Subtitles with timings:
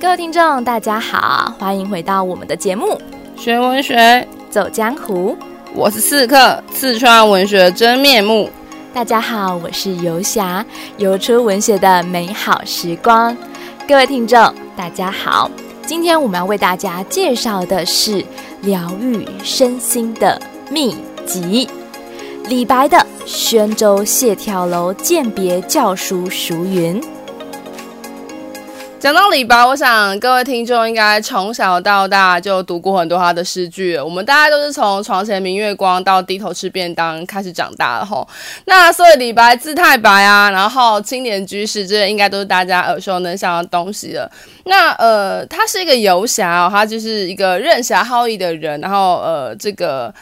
[0.00, 3.00] 各位听众，大家好，欢迎回到我们的节目
[3.40, 5.36] 《学文学走江湖》。
[5.74, 8.50] 我是刺客，刺穿文学真面目。
[8.92, 10.64] 大家好，我是游侠，
[10.96, 13.36] 游出文学的美好时光。
[13.86, 15.48] 各位听众，大家好，
[15.86, 18.24] 今天我们要为大家介绍的是
[18.62, 21.70] 疗愈身心的秘籍——
[22.48, 27.00] 李白的《宣州谢眺楼饯别校书熟云》。
[29.02, 33.98] 讲到李白，我想各位听众应该从小到大就读过很多他的诗句。
[33.98, 38.24] 我们大家都是从床前明月光到低头吃便当开始长大的吼。
[38.66, 44.30] 那所以李白字太白啊，然后青年居士，这应该都是大家耳熟能详的东西了。
[44.66, 50.14] 那呃，他是一个游侠哦，他就是一个任侠好义的人，然后呃，这个。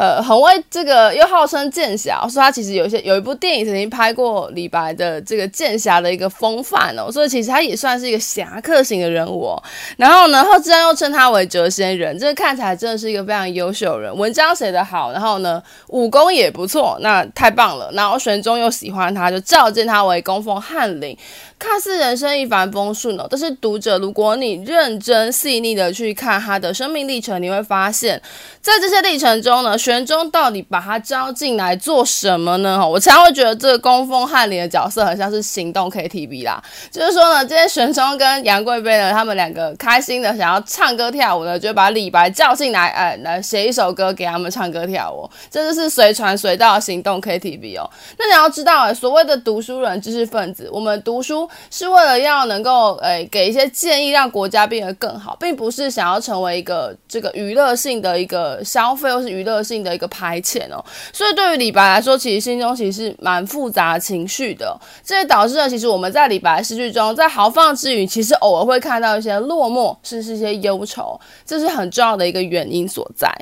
[0.00, 9.62] 呃，很为这个又号称剑侠，说他其实有一些有一部电影曾经拍过李白的这个剑侠的一个风范哦，所以其实他也算是一个侠客型的人物哦。
[9.98, 17.90] 然后呢，后自然又称他为谪仙人，这个看起来真的是一个非常优秀人，文章写得好，然后呢武功也不错，那太棒了。
[17.92, 21.14] 然后玄宗又喜欢他，就召见他为供奉翰林。
[21.60, 28.20] 看似人生一帆风顺哦，但是读者，如果你认真细腻的去看他的生命历程，你会发现，
[28.62, 32.88] 在这些历程中呢，玄宗到底把他招进来做什么呢？
[32.88, 47.90] 我常常会觉得这个供奉翰林的角色很像是行动 KTV 啦，就是说呢，今天玄宗跟杨贵妃呢，他们两个开心的想要唱歌跳舞呢，就把李白叫进来，哎，来写一首歌给他们唱歌跳舞，这就是随传随到行动 KTV 哦。
[48.18, 51.49] 那你要知道，所谓的读书人、知识分子，我们读书。
[51.70, 60.84] 是为了要能够诶、给一些建议，让国家变得更好，并不是想要成为一个这个娱乐性的一个消费，或是娱乐性的一个排遣哦。
[61.12, 64.78] 所以对于李白来说，其实心中其实是蛮复杂情绪的。
[65.04, 73.32] 这也导致了，其实我们在李白诗句中，在豪放之余，其实偶尔会看到一些落寞，甚至是一些忧愁，这是很重要的一个原因所在。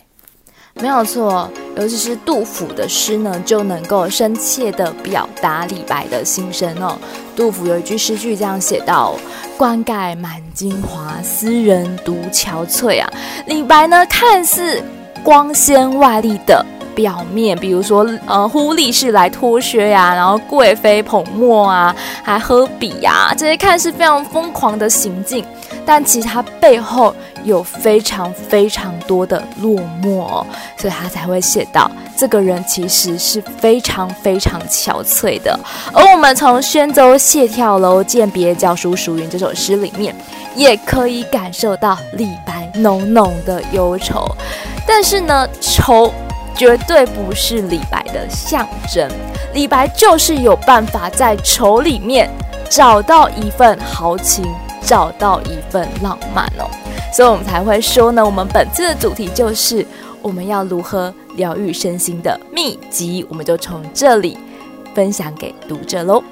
[0.80, 6.96] 没有错，尤其是杜甫的诗呢，就能够深切地表达李白的心声哦。
[7.34, 9.14] 杜甫有一句诗句这样写道
[9.58, 13.10] ：“冠盖满京华，斯人独憔悴啊。”
[13.46, 14.80] 李白呢，看似
[15.24, 16.64] 光鲜外丽的
[16.94, 25.44] 表面，比如说呃，呼力士来脱靴呀，然后贵妃捧墨啊，还喝笔呀，这些看似非常疯狂的行径。
[25.88, 35.58] 但其实他背后有非常非常多的落寞哦，所以他才会写到这个人其实是非常非常憔悴的。
[35.94, 40.14] 而我们从《宣州谢眺楼饯别校书叔云》这首诗里面，
[40.54, 44.28] 也可以感受到李白浓浓的忧愁。
[44.86, 46.12] 但是呢，愁
[46.54, 49.10] 绝对不是李白的象征，
[49.54, 52.28] 李白就是有办法在愁里面
[52.68, 54.44] 找到一份豪情。
[54.88, 56.64] 找到一份浪漫哦，
[57.12, 59.86] 所以我们才会说呢，我们本次的主题就是
[60.22, 64.38] 我们要如何疗愈身心的秘籍，我们就从这里
[64.94, 66.24] 分享给读者喽。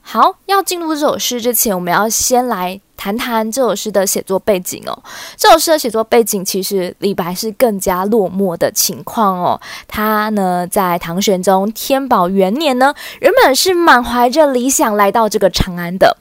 [0.00, 4.96] 好，要进入这首诗之前，我们要先来谈谈这首诗的写作背景哦。
[5.36, 9.60] 这首诗的写作背景，其实李白是更加落寞的情况哦。
[9.88, 16.16] 他呢，在唐玄宗天宝元年呢，原本是满怀着理想来到这个长安的。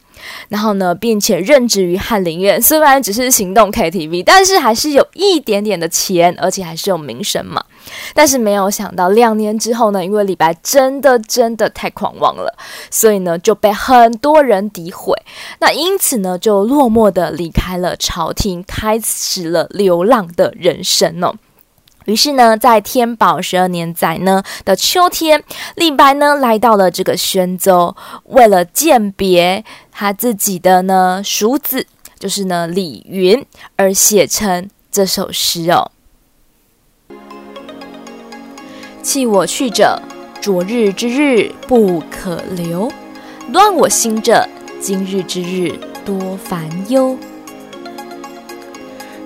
[0.50, 7.64] 然后呢，并且任职于翰林院，虽然只是行动 KTV，但是还是有一点点的钱，而且还是有名声嘛。
[8.14, 12.54] 但是没有想到，两年之后呢，因为李白真的真的太狂妄了，
[12.90, 15.14] 所以呢就被很多人诋毁。
[15.60, 21.36] 那因此呢，就落寞的离开了朝廷，开始了流浪的人生哦。
[22.06, 25.44] 于是呢，在天宝十二年载呢的秋天，
[25.76, 27.96] 李白呢来到了这个宣州，
[28.26, 31.88] 为了鉴别他自己的呢叔子，
[32.20, 33.44] 就是呢李云，
[33.76, 35.92] 而写成这首诗哦。
[39.02, 40.00] 弃我去者，
[40.42, 42.88] 昨日之日不可留；
[43.52, 44.48] 乱我心者，
[44.80, 47.18] 今日之日多烦忧。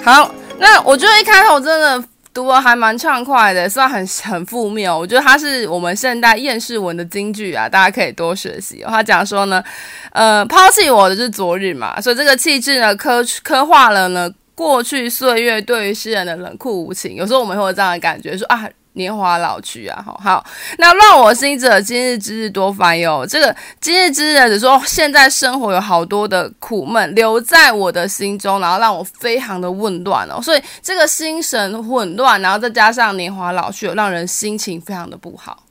[0.01, 2.08] 好，那我觉得一开头真的。
[2.33, 8.83] 读的还蛮畅快的，虽然很很负面，我觉得它是我们现代厌世文的金句啊，大家可以多学习。
[8.87, 9.63] 他讲说呢，
[10.11, 17.15] 呃，抛弃我的是昨日嘛，所以这个气质呢，刻刻画了呢过去岁月对于诗人的冷酷无情。
[17.15, 18.69] 有时候我们会有这样的感觉，说啊。
[18.99, 20.45] 年华老去啊，好好，
[20.77, 23.25] 那乱我心者，今日之日多烦忧。
[23.25, 30.41] 这个今日之日，只说现在生活有好多的苦闷留在我的心中，然后让我非常的混乱哦。
[30.41, 35.63] 所以这个心神混乱，然后再加上年华老去，让人心情非常的不好。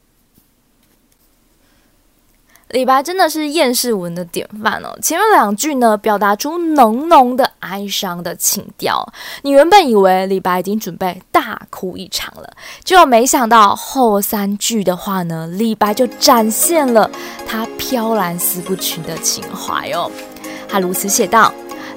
[2.70, 4.96] 李白真的是厌世文的典范哦。
[5.02, 9.10] 前面两句呢，表达出浓浓的哀伤的情调。
[9.42, 12.50] 你原本以为李白已经准备大哭一场了，
[12.84, 17.10] 结果没想到后三句的话呢，李白就展现了
[17.46, 20.10] 他飘然思不群的情怀哦。
[20.68, 21.50] 他如此写道：“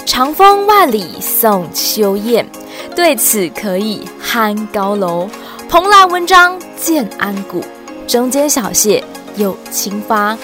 [0.07, 2.47] 长风万里送秋雁，
[2.95, 5.29] 对此可以酣高楼。
[5.67, 7.61] 蓬莱文章建安骨，
[8.07, 9.03] 中间小谢
[9.35, 10.37] 又清发。”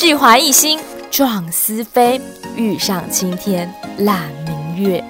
[0.00, 0.80] 俱怀逸心
[1.10, 2.18] 壮思飞，
[2.56, 5.04] 欲上青天揽明月。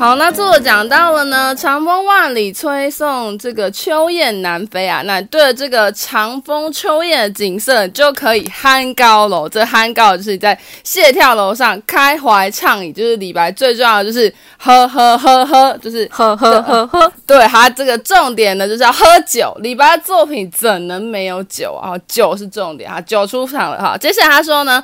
[0.00, 9.46] 好，那作者讲到了呢，长风万里吹送这个秋雁南飞啊，那对着这个长风秋雁的景色，就可以酣高楼。
[9.46, 17.12] 这酣高就是在谢眺楼上开怀畅饮，就是李白最重要的就是喝喝喝喝，就是喝喝喝喝。
[17.26, 19.54] 对，他这个重点呢就是要喝酒。
[19.60, 21.92] 李白的作品怎能没有酒啊？
[22.08, 23.98] 酒是重点啊，酒出场了哈。
[23.98, 24.82] 接下来他说呢。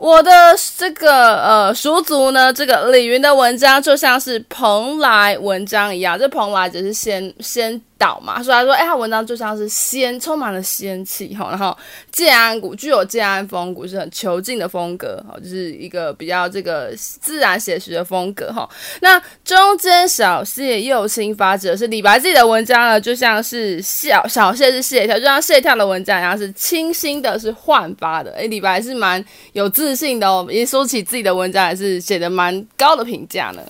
[0.00, 0.30] 我的
[0.78, 7.78] 这个呃熟族呢，这个李云的文章就像是蓬莱文章一样，这蓬莱只是先先。
[8.00, 11.50] 岛嘛，所以他说，哎，他文章就像是仙，充满了仙气哈。
[11.50, 11.76] 然后
[12.10, 18.66] 建安骨具有建安风骨，是很遒劲的风格哈，就是一个比较这个自然写实的风格哈。
[19.02, 28.32] 那中间小谢又清发，指的是李白自己的文章呢，就像是小小谢是谢跳，就像谢跳的文章一样，是清新的，是焕发的。
[28.32, 33.62] 哎，李白是蛮有自信的哦，一说起自己的文章，还是写的蛮高的评价呢。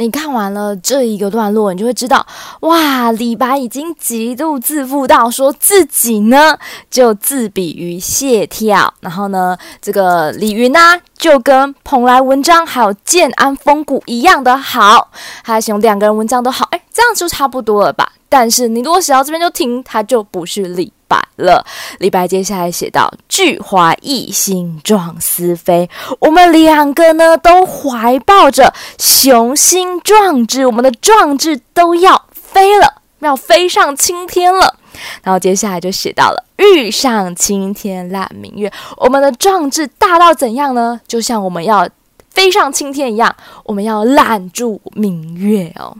[0.00, 2.26] 你看完了这一个段落，你就会知道，
[2.60, 6.56] 哇，李白已经极度自负到说自己呢
[6.90, 15.10] 就自比于谢眺，然后呢，这个李云啊就跟蓬莱文章还有建安风骨一样的好，
[15.44, 18.10] 他还形容两个人文章都好，哎，这样就差不多了吧？
[18.30, 21.66] 但是你如果写到这边就停，他就不是李白了。
[21.98, 25.90] 李白接下来写道：“俱怀逸心壮思飞。”
[26.20, 34.76] 我们两个呢，都怀抱着雄心壮志，我们的壮志都要飞了，要飞上青天了。
[35.22, 41.00] 然后接下来就写到了“欲上青天揽明月”，我们的壮志大到怎样呢？
[41.08, 41.88] 就像我们要
[42.30, 43.34] 飞上青天一样，
[43.64, 45.96] 我们要揽住明月哦。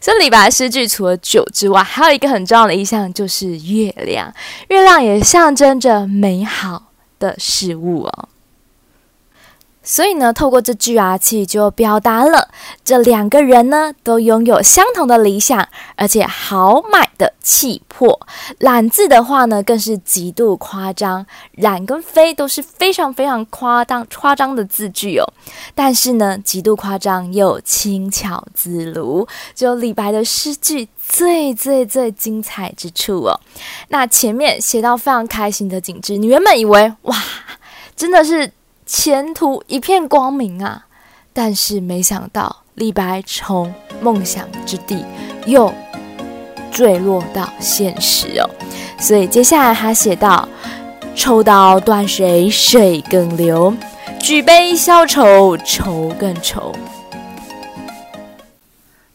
[0.00, 4.32] 所以李白诗句除了酒之外，还有一个很重要的意象，就是月亮。
[4.68, 6.82] 月亮也象征着美好
[7.18, 8.28] 的事物哦。
[9.82, 12.48] 所以呢，透过这句啊，其实就表达了
[12.84, 15.66] 这两个人呢都拥有相同的理想，
[15.96, 18.20] 而且豪迈的气魄。
[18.58, 25.24] 懒字的话呢，更是极度夸张，懒跟飞都是非常非常夸张夸张的字句哦。
[25.74, 33.40] 但是呢，极度夸张又轻巧自如，就李白的诗句最最最精彩之处哦。
[33.88, 37.16] 那前面写到非常开心的景致，你原本以为哇，
[37.96, 38.52] 真的是。
[38.92, 40.86] 前途一片光明啊！
[41.32, 45.04] 但是没想到，李白从梦想之地
[45.46, 45.72] 又
[46.72, 48.50] 坠落到现实哦。
[48.98, 50.48] 所以接下来他写道
[51.14, 53.72] ：“抽刀断水，水更流；
[54.18, 56.74] 举杯消愁，愁更愁。”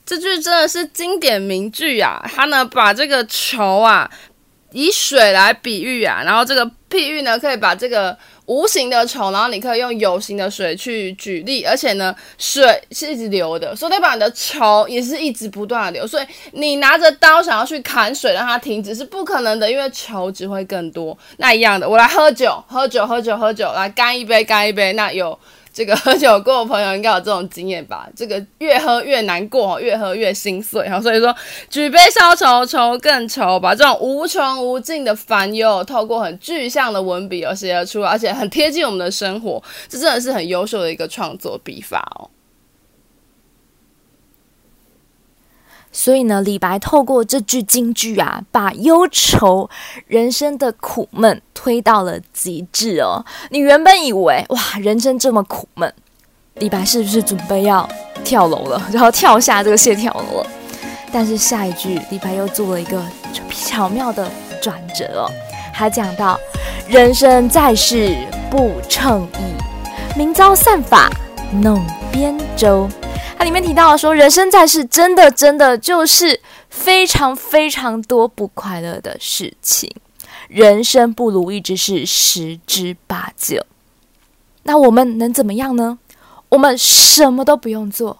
[0.05, 2.25] 这句真的是经典名句啊！
[2.33, 4.09] 他呢，把这个愁啊，
[4.71, 8.17] 以水来比喻啊，然后这个譬喻呢，可以把这个。
[8.47, 16.05] 无形的愁，然后你可以用有形的水去举例，而且呢，水是一直流的，所以代表你的愁也是一直不断的流。
[16.05, 21.17] 所以你拿着刀想要去砍水让它停止是不可能的，因为愁只会更多。
[21.37, 24.93] 那一样的，我来喝酒，喝酒，喝酒，喝酒，来干一杯，干一杯。
[24.93, 25.35] 那有。
[25.75, 28.07] 这个喝酒过的朋友应该有这种经验吧？
[28.15, 31.01] 这个越喝越难过，越喝越心碎哈。
[31.01, 31.35] 所以说，
[31.69, 42.29] 举杯消愁，愁更愁，把这种无穷无尽的烦忧，透过很具象的文笔而写出来，而且很贴近我们的生活，这真的是很优秀的一个创作笔法哦。
[45.97, 49.69] 所以呢，李白透过这句金句啊，把忧愁
[50.07, 53.25] 人生的苦闷推到了极致哦。
[53.49, 55.91] 你原本以为哇，人生这么苦闷，
[56.55, 57.87] 李白是不是准备要
[58.25, 60.47] 跳楼了，然后跳下这个谢眺楼了？
[61.13, 63.01] 但是下一句，李白又做了一个
[63.49, 64.29] 巧妙的
[64.61, 65.31] 转折哦。
[65.71, 66.37] 还讲到：
[66.89, 68.17] 人生在世
[68.51, 71.09] 不称意，明朝散发
[71.53, 72.89] 弄边舟。
[73.45, 79.87] 里面提到说，人生在世，真的真的就是非常非常多不快乐的事情，
[80.47, 83.63] 人生不如意之事十之八九。
[84.63, 85.99] 那我们能怎么样呢？
[86.49, 88.17] 我们什么都不用做，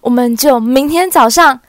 [0.00, 1.60] 我们就明天早上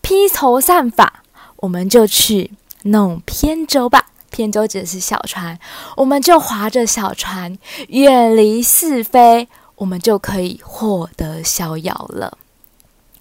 [0.00, 1.22] 披头散发，
[1.56, 2.52] 我们就去
[2.84, 4.06] 弄扁舟吧。
[4.30, 5.58] 扁舟指的是小船，
[5.96, 9.48] 我们就划着小船远离是非，
[9.78, 12.36] 我们就可以获得逍遥了。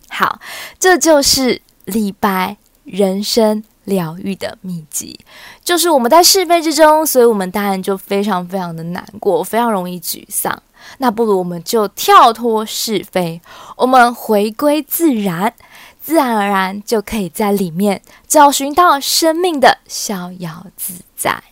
[0.09, 0.39] 好，
[0.77, 5.19] 这就是李白人生疗愈的秘籍，
[5.63, 10.61] 就是我们在是非之中，所以我们当然就非常非常的难过，非常容易沮丧。
[10.99, 13.41] 那不如我们就跳脱是非，
[13.75, 15.53] 我们回归自然，
[16.01, 21.43] 自然而然就可以在里面找寻到生命的逍遥自在。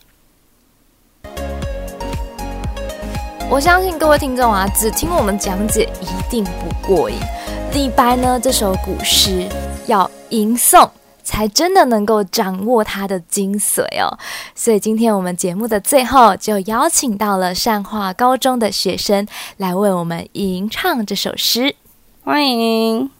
[3.48, 7.16] 我相信各位听众啊，只听我们讲解一定不过瘾。
[7.72, 9.48] 李白呢，这首古诗
[9.86, 10.90] 要吟诵，
[11.22, 14.18] 才真的能够掌握它的精髓哦。
[14.54, 19.26] 所以今天我们节目的最后，就邀请到了善化高中的学生
[19.58, 21.76] 来为我们吟唱这首诗，
[22.24, 23.15] 欢迎。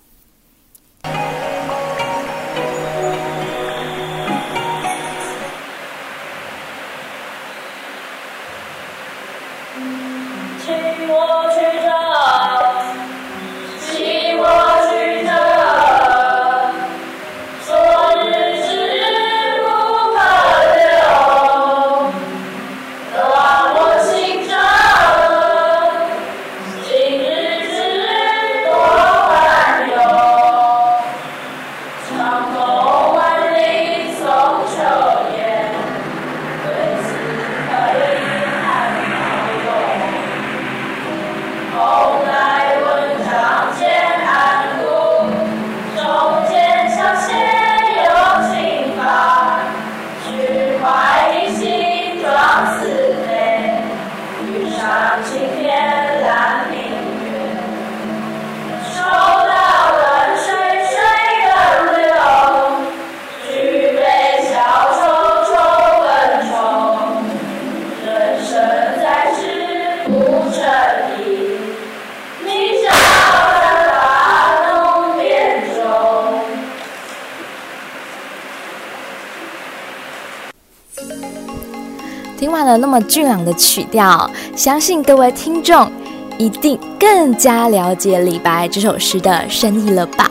[82.67, 85.91] 了那么俊朗的曲调，相信各位听众
[86.37, 90.31] 一定更加了解李白这首诗的深意了吧？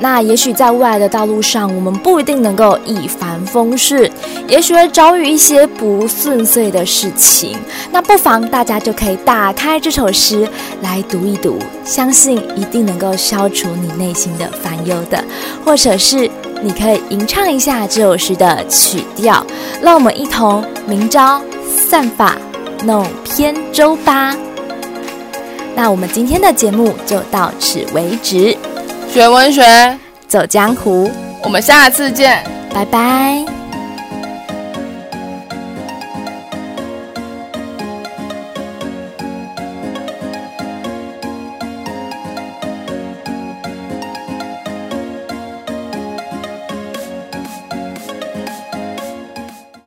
[0.00, 4.10] 那也许在未来的道路上，我们不一定能够一帆风顺，
[4.46, 7.58] 也许会遭遇一些不顺遂的事情。
[7.90, 10.48] 那不妨大家就可以打开这首诗
[10.82, 15.22] 来读一读，相信一定能够消除你内心的烦忧的，
[15.64, 16.30] 或者是。
[16.60, 19.46] 你可以吟唱一下这首诗的曲调，
[19.80, 21.40] 让我们一同明朝
[21.78, 22.36] 散法
[22.84, 23.06] 弄
[23.36, 24.36] 扁舟吧。
[25.74, 28.56] 那我们今天的节目就到此为止。
[29.10, 29.62] 学文学，
[30.26, 31.10] 走江湖，
[31.44, 32.42] 我们下次见，
[32.74, 33.57] 拜拜。